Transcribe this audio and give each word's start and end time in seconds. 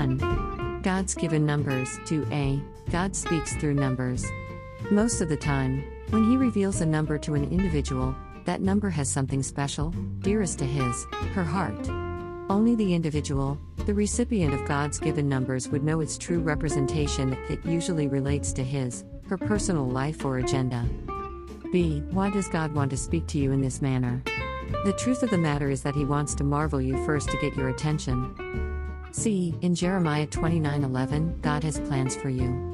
1. 0.00 0.80
God's 0.82 1.14
given 1.14 1.44
numbers. 1.44 1.98
2a. 2.06 2.62
God 2.90 3.14
speaks 3.14 3.54
through 3.56 3.74
numbers. 3.74 4.24
Most 4.90 5.20
of 5.20 5.28
the 5.28 5.36
time, 5.36 5.84
when 6.08 6.24
He 6.24 6.38
reveals 6.38 6.80
a 6.80 6.86
number 6.86 7.18
to 7.18 7.34
an 7.34 7.44
individual, 7.44 8.14
that 8.46 8.62
number 8.62 8.88
has 8.88 9.10
something 9.10 9.42
special, 9.42 9.90
dearest 10.20 10.58
to 10.60 10.64
his, 10.64 11.04
her 11.34 11.44
heart. 11.44 11.90
Only 12.48 12.74
the 12.74 12.94
individual, 12.94 13.58
the 13.84 13.92
recipient 13.92 14.54
of 14.54 14.66
God's 14.66 14.98
given 14.98 15.28
numbers, 15.28 15.68
would 15.68 15.84
know 15.84 16.00
its 16.00 16.16
true 16.16 16.40
representation. 16.40 17.34
It 17.50 17.64
usually 17.66 18.08
relates 18.08 18.54
to 18.54 18.64
his, 18.64 19.04
her 19.28 19.36
personal 19.36 19.86
life 19.86 20.24
or 20.24 20.38
agenda. 20.38 20.88
B. 21.72 22.00
Why 22.10 22.30
does 22.30 22.48
God 22.48 22.72
want 22.72 22.90
to 22.90 22.96
speak 22.96 23.26
to 23.28 23.38
you 23.38 23.52
in 23.52 23.60
this 23.60 23.82
manner? 23.82 24.22
The 24.84 24.94
truth 24.96 25.22
of 25.22 25.30
the 25.30 25.38
matter 25.38 25.68
is 25.68 25.82
that 25.82 25.94
He 25.94 26.04
wants 26.04 26.34
to 26.36 26.44
marvel 26.44 26.80
you 26.80 27.04
first 27.04 27.28
to 27.28 27.36
get 27.38 27.54
your 27.56 27.68
attention. 27.68 28.69
C. 29.12 29.54
In 29.60 29.74
Jeremiah 29.74 30.26
29:11, 30.26 31.40
God 31.42 31.64
has 31.64 31.80
plans 31.80 32.14
for 32.14 32.28
you. 32.28 32.70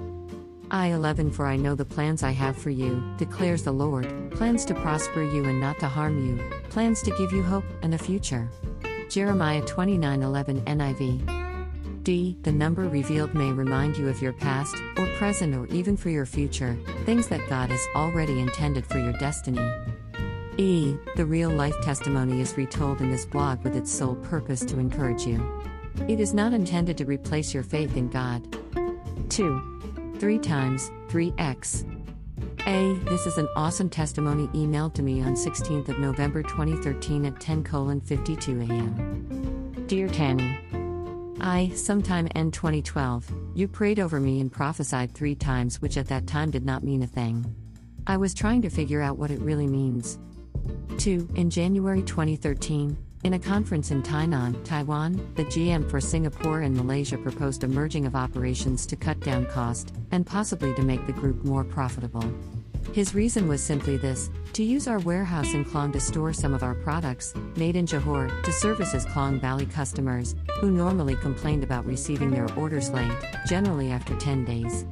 I 0.71 0.89
11 0.89 1.31
For 1.31 1.47
I 1.47 1.57
know 1.57 1.75
the 1.75 1.85
plans 1.85 2.23
I 2.23 2.33
have 2.33 2.57
for 2.57 2.71
you, 2.71 3.03
declares 3.17 3.63
the 3.63 3.73
Lord, 3.73 4.33
plans 4.33 4.65
to 4.67 4.75
prosper 4.75 5.23
you 5.23 5.45
and 5.45 5.61
not 5.61 5.79
to 5.81 5.89
harm 5.89 6.27
you, 6.27 6.39
plans 6.69 7.03
to 7.03 7.17
give 7.17 7.33
you 7.33 7.43
hope 7.43 7.65
and 7.83 7.95
a 7.95 7.99
future. 7.99 8.51
Jeremiah 9.09 9.63
29:11 9.63 10.63
NIV. 10.67 12.03
D. 12.03 12.37
The 12.43 12.53
number 12.53 12.89
revealed 12.89 13.35
may 13.35 13.51
remind 13.51 13.97
you 13.97 14.09
of 14.09 14.23
your 14.23 14.33
past, 14.33 14.77
or 14.99 15.07
present, 15.17 15.55
or 15.55 15.67
even 15.67 15.97
for 15.97 16.11
your 16.11 16.27
future, 16.27 16.77
things 17.05 17.27
that 17.29 17.49
God 17.49 17.71
has 17.71 17.85
already 17.97 18.41
intended 18.41 18.87
for 18.87 18.99
your 18.99 19.15
destiny. 19.15 19.69
E. 20.57 20.97
The 21.17 21.27
real 21.27 21.51
life 21.51 21.75
testimony 21.83 22.41
is 22.41 22.57
retold 22.57 23.01
in 23.01 23.11
this 23.11 23.27
blog 23.27 23.63
with 23.65 23.75
its 23.75 23.93
sole 23.93 24.15
purpose 24.17 24.65
to 24.67 24.79
encourage 24.79 25.27
you. 25.27 25.39
It 26.09 26.21
is 26.21 26.35
not 26.35 26.53
intended 26.53 26.97
to 26.99 27.05
replace 27.05 27.53
your 27.53 27.63
faith 27.63 27.97
in 27.97 28.09
God. 28.09 28.47
2. 29.31 30.17
3 30.19 30.39
times 30.39 30.91
3x. 31.09 31.85
A. 32.67 32.95
This 33.05 33.27
is 33.27 33.39
an 33.39 33.49
awesome 33.57 33.89
testimony 33.89 34.49
emailed 34.49 34.95
to 34.95 35.03
me 35.03 35.23
on 35.23 35.35
16th 35.35 35.89
of 35.89 35.99
November 35.99 36.43
2013 36.43 37.27
at 37.27 37.41
10 37.41 38.01
52 38.01 38.61
a.m. 38.61 39.85
Dear 39.87 40.09
Tanny, 40.09 40.59
I, 41.41 41.71
sometime 41.75 42.29
end 42.35 42.53
2012, 42.55 43.33
you 43.55 43.69
prayed 43.69 44.01
over 44.01 44.19
me 44.19 44.41
and 44.41 44.51
prophesied 44.51 45.13
three 45.13 45.35
times, 45.35 45.81
which 45.81 45.97
at 45.97 46.09
that 46.09 46.27
time 46.27 46.51
did 46.51 46.65
not 46.65 46.83
mean 46.83 47.03
a 47.03 47.07
thing. 47.07 47.55
I 48.07 48.17
was 48.17 48.35
trying 48.35 48.63
to 48.63 48.71
figure 48.71 49.03
out 49.03 49.19
what 49.19 49.31
it 49.31 49.41
really 49.41 49.67
means. 49.67 50.19
2. 50.99 51.29
In 51.37 51.51
January 51.51 52.03
2013, 52.03 52.97
in 53.27 53.35
a 53.35 53.39
conference 53.41 53.91
in 53.91 54.05
Tainan, 54.05 54.65
Taiwan, 54.65 55.15
the 55.35 55.45
GM 55.47 55.91
for 55.91 56.01
Singapore 56.01 56.61
and 56.61 56.77
Malaysia 56.77 57.19
proposed 57.19 57.65
a 57.65 57.69
merging 57.69 58.07
of 58.07 58.15
operations 58.15 58.87
to 58.87 58.95
cut 58.95 59.19
down 59.19 59.45
cost 59.47 59.93
and 60.13 60.25
possibly 60.25 60.73
to 60.75 60.83
make 60.83 61.05
the 61.07 61.13
group 61.13 61.45
more 61.45 61.65
profitable. 61.65 62.25
His 62.93 63.17
reason 63.17 63.49
was 63.49 63.61
simply 63.61 63.97
this 63.97 64.31
to 64.53 64.63
use 64.63 64.87
our 64.87 65.01
warehouse 65.01 65.55
in 65.55 65.65
Klang 65.65 65.91
to 65.91 65.99
store 65.99 66.33
some 66.33 66.55
of 66.55 66.63
our 66.63 66.77
products, 66.77 67.35
made 67.57 67.75
in 67.75 67.85
Johor, 67.85 68.31
to 68.45 68.53
service 68.53 68.93
his 68.93 69.05
Klang 69.07 69.41
Valley 69.41 69.67
customers, 69.67 70.37
who 70.61 70.71
normally 70.71 71.17
complained 71.17 71.65
about 71.65 71.85
receiving 71.85 72.31
their 72.31 72.49
orders 72.57 72.91
late, 72.91 73.11
generally 73.45 73.91
after 73.91 74.15
10 74.15 74.45
days. 74.45 74.87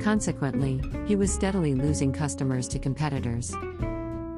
Consequently, 0.00 0.80
he 1.04 1.16
was 1.16 1.30
steadily 1.30 1.74
losing 1.74 2.14
customers 2.14 2.66
to 2.68 2.78
competitors. 2.78 3.54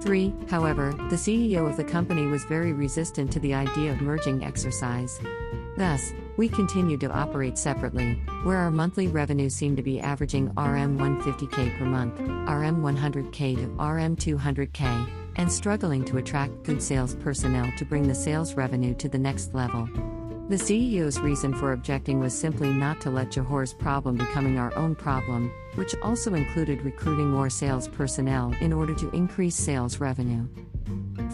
3. 0.06 0.32
However, 0.48 0.92
the 1.10 1.16
CEO 1.16 1.68
of 1.68 1.76
the 1.76 1.84
company 1.84 2.26
was 2.26 2.44
very 2.44 2.72
resistant 2.72 3.32
to 3.32 3.40
the 3.40 3.52
idea 3.52 3.92
of 3.92 4.00
merging 4.00 4.44
exercise. 4.44 5.20
Thus, 5.76 6.12
we 6.36 6.48
continued 6.48 7.00
to 7.00 7.12
operate 7.12 7.58
separately, 7.58 8.14
where 8.44 8.58
our 8.58 8.70
monthly 8.70 9.08
revenue 9.08 9.50
seemed 9.50 9.76
to 9.78 9.82
be 9.82 10.00
averaging 10.00 10.46
RM 10.50 10.96
150k 10.96 11.76
per 11.76 11.84
month, 11.84 12.20
RM 12.20 12.82
100k 12.82 13.56
to 13.56 13.66
RM 13.82 14.16
200k, 14.16 15.10
and 15.36 15.52
struggling 15.52 16.04
to 16.04 16.18
attract 16.18 16.62
good 16.62 16.80
sales 16.80 17.16
personnel 17.16 17.70
to 17.76 17.84
bring 17.84 18.06
the 18.06 18.14
sales 18.14 18.54
revenue 18.54 18.94
to 18.94 19.08
the 19.08 19.18
next 19.18 19.54
level. 19.54 19.88
The 20.48 20.54
CEO's 20.54 21.18
reason 21.18 21.52
for 21.52 21.72
objecting 21.72 22.20
was 22.20 22.32
simply 22.32 22.68
not 22.68 23.00
to 23.00 23.10
let 23.10 23.32
Johor's 23.32 23.74
problem 23.74 24.16
becoming 24.16 24.60
our 24.60 24.72
own 24.76 24.94
problem, 24.94 25.50
which 25.74 25.96
also 26.02 26.34
included 26.34 26.82
recruiting 26.82 27.28
more 27.28 27.50
sales 27.50 27.88
personnel 27.88 28.54
in 28.60 28.72
order 28.72 28.94
to 28.94 29.10
increase 29.10 29.56
sales 29.56 29.98
revenue. 29.98 30.46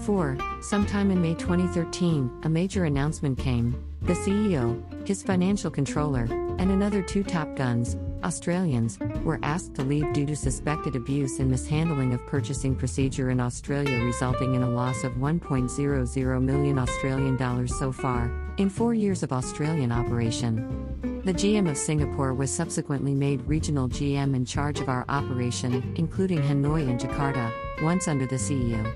4. 0.06 0.38
Sometime 0.62 1.10
in 1.10 1.20
May 1.20 1.34
2013, 1.34 2.40
a 2.44 2.48
major 2.48 2.86
announcement 2.86 3.38
came 3.38 3.84
the 4.00 4.14
CEO, 4.14 4.82
his 5.06 5.22
financial 5.22 5.70
controller, 5.70 6.26
and 6.58 6.70
another 6.70 7.02
two 7.02 7.22
top 7.22 7.54
guns, 7.56 7.96
Australians, 8.24 8.98
were 9.24 9.38
asked 9.42 9.74
to 9.74 9.82
leave 9.82 10.12
due 10.12 10.26
to 10.26 10.36
suspected 10.36 10.96
abuse 10.96 11.38
and 11.38 11.50
mishandling 11.50 12.12
of 12.12 12.26
purchasing 12.26 12.74
procedure 12.74 13.30
in 13.30 13.40
Australia, 13.40 13.98
resulting 14.04 14.54
in 14.54 14.62
a 14.62 14.70
loss 14.70 15.04
of 15.04 15.12
1.00 15.14 16.42
million 16.42 16.78
Australian 16.78 17.36
dollars 17.36 17.76
so 17.78 17.92
far, 17.92 18.30
in 18.58 18.68
four 18.68 18.94
years 18.94 19.22
of 19.22 19.32
Australian 19.32 19.92
operation. 19.92 20.92
The 21.24 21.32
GM 21.32 21.70
of 21.70 21.76
Singapore 21.76 22.34
was 22.34 22.50
subsequently 22.50 23.14
made 23.14 23.46
regional 23.46 23.88
GM 23.88 24.34
in 24.34 24.44
charge 24.44 24.80
of 24.80 24.88
our 24.88 25.04
operation, 25.08 25.94
including 25.96 26.42
Hanoi 26.42 26.88
and 26.88 26.98
Jakarta, 26.98 27.52
once 27.82 28.08
under 28.08 28.26
the 28.26 28.36
CEO. 28.36 28.92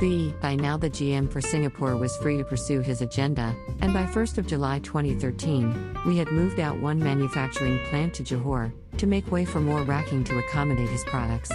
B. 0.00 0.32
By 0.40 0.54
now, 0.54 0.76
the 0.76 0.90
GM 0.90 1.30
for 1.30 1.40
Singapore 1.40 1.96
was 1.96 2.16
free 2.18 2.38
to 2.38 2.44
pursue 2.44 2.80
his 2.80 3.02
agenda, 3.02 3.54
and 3.80 3.92
by 3.92 4.04
1st 4.04 4.38
of 4.38 4.46
July 4.46 4.78
2013, 4.80 5.98
we 6.06 6.16
had 6.16 6.30
moved 6.30 6.60
out 6.60 6.78
one 6.78 6.98
manufacturing 6.98 7.78
plant 7.86 8.14
to 8.14 8.22
Johor 8.22 8.72
to 8.98 9.06
make 9.06 9.30
way 9.32 9.44
for 9.44 9.60
more 9.60 9.82
racking 9.82 10.24
to 10.24 10.38
accommodate 10.38 10.88
his 10.88 11.04
products. 11.04 11.50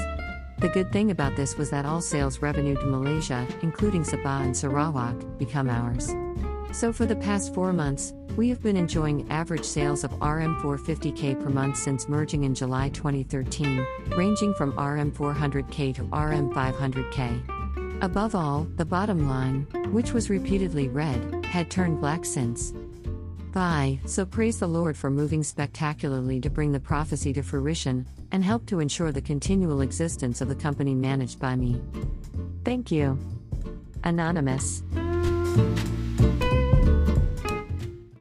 The 0.59 0.69
good 0.73 0.91
thing 0.91 1.11
about 1.11 1.35
this 1.35 1.57
was 1.57 1.69
that 1.69 1.85
all 1.85 2.01
sales 2.01 2.39
revenue 2.39 2.75
to 2.75 2.85
Malaysia, 2.85 3.47
including 3.61 4.03
Sabah 4.03 4.43
and 4.43 4.55
Sarawak, 4.55 5.15
become 5.37 5.69
ours. 5.69 6.13
So 6.73 6.91
for 6.91 7.05
the 7.05 7.15
past 7.15 7.53
four 7.53 7.71
months, 7.71 8.13
we 8.35 8.49
have 8.49 8.63
been 8.63 8.77
enjoying 8.77 9.29
average 9.29 9.63
sales 9.63 10.03
of 10.03 10.11
RM 10.13 10.55
450k 10.55 11.39
per 11.41 11.49
month 11.49 11.77
since 11.77 12.09
merging 12.09 12.45
in 12.45 12.55
July 12.55 12.89
2013, 12.89 13.85
ranging 14.17 14.53
from 14.55 14.71
RM 14.71 15.11
400k 15.11 15.93
to 15.95 16.03
RM 16.03 16.51
500k. 16.53 17.53
Above 18.01 18.35
all, 18.35 18.67
the 18.75 18.85
bottom 18.85 19.27
line, 19.27 19.67
which 19.91 20.13
was 20.13 20.29
repeatedly 20.29 20.87
red, 20.87 21.45
had 21.45 21.69
turned 21.69 21.99
black 21.99 22.25
since. 22.25 22.73
Bye, 23.51 23.99
so 24.05 24.25
praise 24.25 24.59
the 24.59 24.67
Lord 24.67 24.97
for 24.97 25.09
moving 25.11 25.43
spectacularly 25.43 26.39
to 26.41 26.49
bring 26.49 26.71
the 26.71 26.79
prophecy 26.79 27.33
to 27.33 27.43
fruition, 27.43 28.05
and 28.31 28.43
help 28.43 28.65
to 28.65 28.79
ensure 28.79 29.11
the 29.11 29.21
continual 29.21 29.81
existence 29.81 30.41
of 30.41 30.49
the 30.49 30.55
company 30.55 30.95
managed 30.95 31.39
by 31.39 31.55
me. 31.55 31.79
Thank 32.65 32.91
you. 32.91 33.19
Anonymous. 34.03 34.81